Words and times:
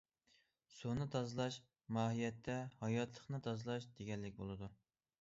سۇنى 0.75 1.07
تازىلاش، 1.15 1.59
ماھىيەتتە 1.99 2.57
ھاياتلىقنى 2.83 3.45
تازىلاش 3.49 3.91
دېگەنلىك 4.01 4.43
بولىدۇ. 4.45 4.77